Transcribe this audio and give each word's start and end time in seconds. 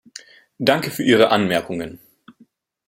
Danke 0.57 0.89
für 0.89 1.03
Ihre 1.03 1.29
Anmerkungen. 1.29 1.99